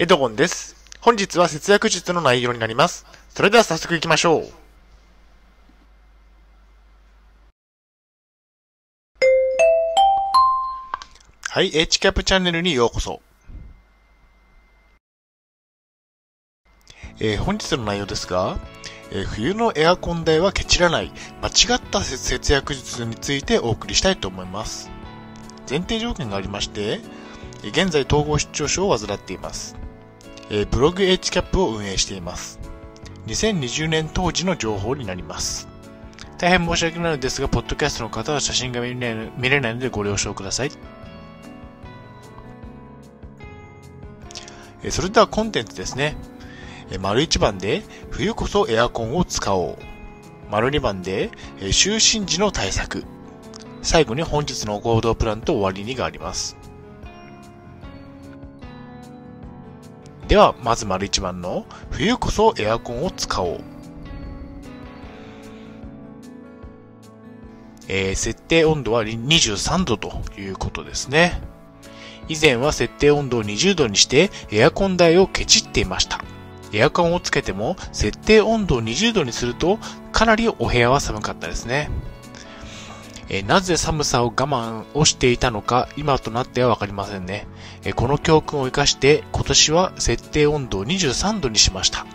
[0.00, 0.76] エドゴンです。
[1.00, 3.04] 本日は節約術の内容になります。
[3.30, 4.48] それでは早速行きましょう。
[11.48, 13.20] はい、h キャップチャンネルにようこそ。
[17.18, 18.56] えー、本日の内容ですが、
[19.10, 21.10] えー、冬のエアコン代はケチらない
[21.42, 24.92] 間違った節約術についてお送りしたいと思います。
[25.68, 27.00] 前提条件がありまして、
[27.64, 29.74] 現在統合失調症を患っています。
[30.50, 32.58] えー、ブログ h キャップを運営しています。
[33.26, 35.68] 2020年当時の情報になります。
[36.38, 40.70] 大変申し訳ないのですが、ポッドキャストの方は写真が見れないのでご了承ください。
[44.82, 46.16] えそれではコンテンツですね。
[46.90, 49.78] え丸1番で、冬こそエアコンを使おう。
[50.50, 53.04] 丸2番で、え就寝時の対策。
[53.82, 56.57] 最後に本日の行動プランと終わりにがあります。
[60.28, 63.60] では、まず丸一番の、冬こそエアコンを使おう。
[67.88, 71.40] えー、設定温度は23度ということですね。
[72.28, 76.22] 以前は設定温度を20度にしてエアコン台をケチっていました。
[76.74, 79.78] エアコンをつけても設定温度を20度にすると
[80.12, 81.88] かなりお部屋は寒かったですね。
[83.30, 87.46] えなぜ寒さを我慢をしていたのか今となってはわかりませんね。
[87.84, 92.06] えこの教訓を活かして今年は設定温度を23度にしました。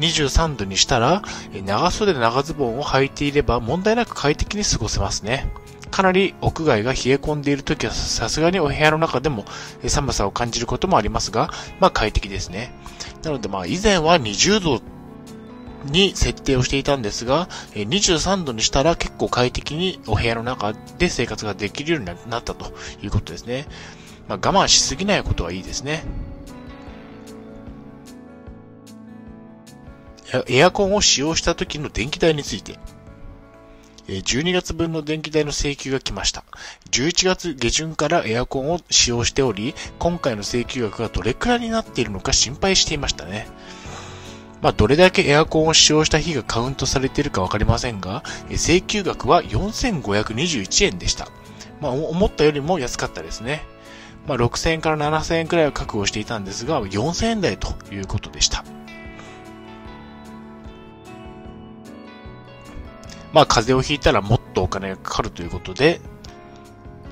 [0.00, 5.50] 23度にしたらえ、長袖長ズボンを履いていれば問題なく快適に過ごせますね。
[5.90, 9.44] かなり屋外が冷え込んでいる時はさすがにお部屋の中でも
[9.86, 11.50] 寒さを感じることもありますが、
[11.80, 12.72] まあ快適ですね。
[13.22, 14.82] なのでまあ以前は20度
[15.84, 23.66] に設定をしていたんですが、23度にしたら結構快適にお部屋の中で生活ができるようになったということですね。
[24.28, 26.04] まあ、我慢しすぎないことはいいですね。
[30.48, 32.78] エアコンを使用した時の電気代について。
[34.08, 36.44] 12月分の電気代の請求が来ました。
[36.90, 43.46] 11月下旬からエアコンを使用しており、今回の請求額がどれくらいになっているのか心配していましたね。
[44.62, 51.26] まあ、どれだけエアコンを使用した日がカウントされているかわかりませんが、請求額は4521円でした。
[51.80, 53.64] まあ、思ったよりも安かったですね。
[54.28, 58.64] まあ、6000円から7000円くらいは確保していたんですが、4000円台ということでした。
[63.32, 66.00] まあ、風邪をひいたらもっとお金がかかるということで、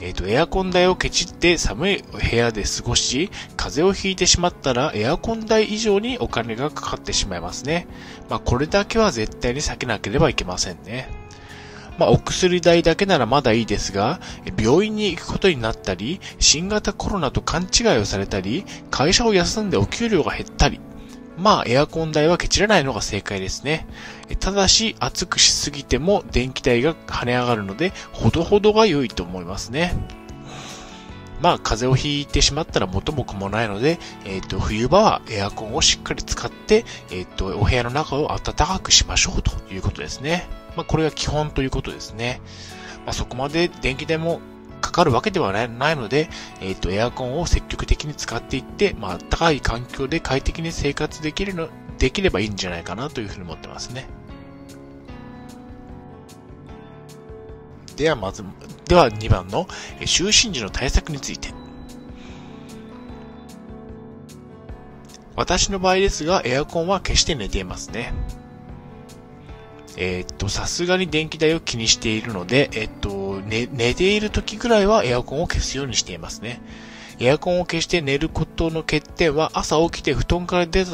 [0.00, 7.86] えっ、ー、と、エアコン代をケチって寒い部屋で過ごし、風邪をひいてしまったらエアコン代以上にお金がかかってしまいますね。
[8.28, 11.08] まあ、これだけは絶対に避けなければいけませんね。
[11.98, 14.20] まあ、お薬代だけならまだいいですが、
[14.58, 20.80] 病院に行くことになったり、新型コロナと勘違いをされたり、会社を休んでお給料が減ったり、
[21.36, 23.86] まあ、エアコン代はケチらないのが正解ですね。
[24.40, 29.94] ただし、暑くしすぎても電気代が跳ね上がるので、ほどほどが良いと思いますね。
[31.40, 40.48] まあ、風邪をひいてしまったら元も子もないので、えっ、ー、と、冬場はエアコンをしっかり使って、えっ、ー、と、お部屋の中を暖かくしましょうということですね。
[40.76, 42.40] まあ、これが基本ということですね。
[43.04, 44.40] まあ、そこまで電気代も
[44.96, 46.30] かるわけではないので、
[46.60, 51.68] えっ、ー、と、エアコンを積極的に使っていって、まあ、暖かい環境で快適に生活できるの、
[51.98, 54.06] できればいいんじゃないかなというふうに思ってますね。
[57.96, 58.42] ではまず、
[58.88, 59.66] では2番の
[60.00, 61.52] 就寝時の対策について。
[65.34, 68.14] 私の場合ですが、エアコンは消して寝ていますね。
[69.98, 76.60] えー、っと、さすがに電気代を気にしているので、えー、っと、ね、寝ている時ぐらいはエアコンを消すようにしていますね。
[77.18, 80.90] エアコンを消して寝ることの欠点は朝起きて布団から出た、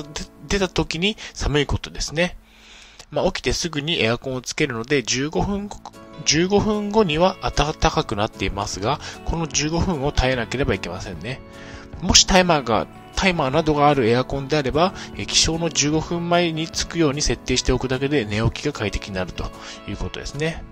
[0.47, 2.37] 出た時に寒いことですね。
[3.11, 5.69] まあ、起きてすぐにエアコンをつけるので15分
[6.25, 11.41] 15分後には暖かくなっていますが、この15分を耐えなければいけませんね。
[12.01, 19.45] もしタイマーがタイマーなどがあるエアコンであれば、起床の15分前につくように設定しておくだけで寝起きが快適になると
[19.89, 20.63] いうことですね。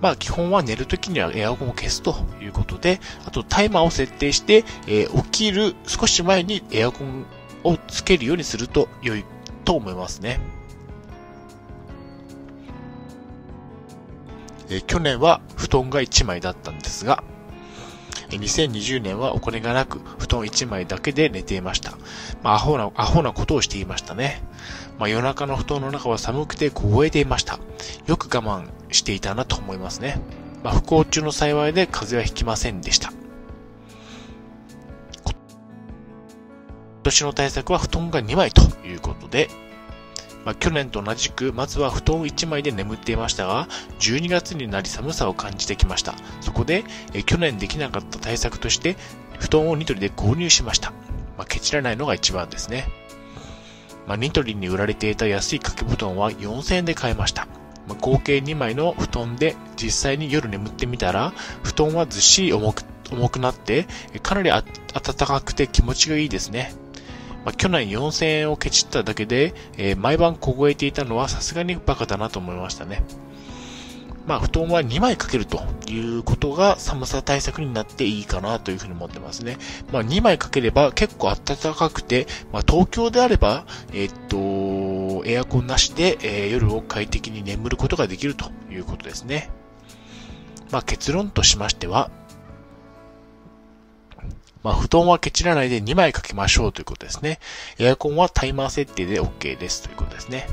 [0.00, 7.26] まあ基本は寝るときにはエアコンを消すということで、あとタイマーを設定して、えー、起きる少し前にエアコン
[7.64, 9.24] をつけるようにすると良い
[9.64, 10.40] と思いますね。
[14.70, 17.22] えー、去年は布団が1枚だったんですが、
[18.36, 21.92] 2020年はお金がなく、布団1枚だけで寝ていました。
[22.42, 24.42] まあ、アホな、アホなことをしていましたね。
[24.98, 27.58] まあ、夜中の布団の中は寒くて凍えていました。
[28.06, 30.20] よく我慢していたなと思いますね。
[30.62, 33.12] まあ、不幸中の幸いで風邪はひきませんでした。
[35.24, 39.48] 今年の対策は布団が2枚ということで、
[40.48, 43.68] まあ、去年と同じく、まずは布団1枚で眠っていましたが、
[43.98, 46.14] 12月になり寒さを感じてきました。
[46.40, 48.96] そこで、え去年できなかった対策として、
[49.38, 50.92] 布団をニトリで購入しました。
[51.36, 52.88] まあ、ケチらないのが一番ですね。
[54.06, 57.46] まあ、ニトリに売られていた安い掛け布団は4000円で買いました。
[57.86, 63.86] まあ、合計2枚の布団で実際に夜眠ってみたら、布団はずっしり重く、重くなって、
[64.22, 64.62] かなり暖
[65.14, 66.72] かくて気持ちがいいですね。
[67.44, 73.02] まあ、去年4000円をケチっただけで、えー、毎晩凍えていたのはさすがにバカだなと思いましたね。
[74.28, 79.56] まあ、布団は2枚かけるということが寒さ対策になっていいかなというふうに思ってますね。
[79.90, 83.64] まあ、2枚かければ結構暖かくて、まあ、東京であれば、
[83.94, 89.48] えー、っと、エアコンなしで、えー、夜を快適に眠ることができるということですね。
[90.70, 92.10] まあ、結論としましては、
[94.62, 97.38] まあ、布団はケチらないで2枚かけましょうということですね。
[97.78, 100.48] エアコンはタイマー設定で OK ですということですね。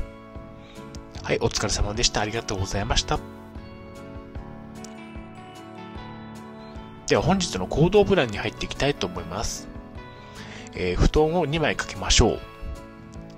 [1.22, 2.20] はい、お疲れ様でした。
[2.20, 3.18] ありがとうございました。
[7.08, 9.68] では本日の行動プランに入っていきたいと思います。
[10.74, 12.40] えー、布団を2枚かけましょう。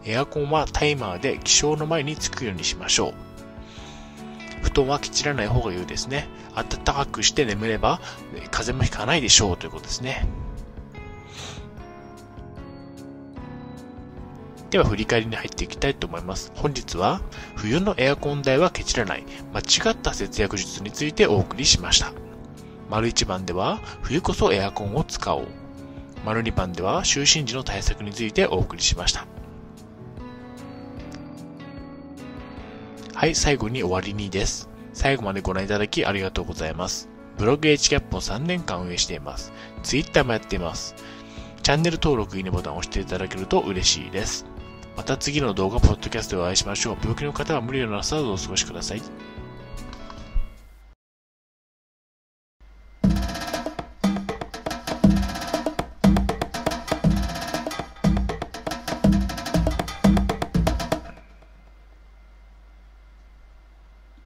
[0.04, 3.14] エアコンはタイマーで起床の前につくようにしましょう。
[4.62, 6.28] 布団はきちらない方が良いですね。
[6.54, 8.00] 暖かくして眠れば
[8.50, 10.26] 風邪もひかないでしょうということですね。
[14.70, 16.52] では振り返りに入っていきたいと思います。
[16.54, 17.22] 本日は
[17.56, 19.24] 冬のエアコン代はケチらない
[19.54, 22.12] 間違った節約術についてお送りしました。
[22.90, 25.48] 丸1番では、冬こそエアコンを使おう。
[26.24, 29.26] 丸2番では、就寝時の対策についてお送りしました。
[33.14, 34.68] はい、最後に終わりにです。
[34.94, 37.08] 最後までご覧いただきありがとうございます。
[37.36, 39.52] ブログ h キャップを3年間運営しています。
[39.82, 40.94] Twitter もやっています。
[41.68, 44.46] チャンネル登録、いいねボタンを押していただけると嬉しいです。
[44.96, 46.96] また次の動画、ポッドキャストでお会いしましょう。
[46.98, 49.02] 病気の方は無理をなさらずお過ごしください。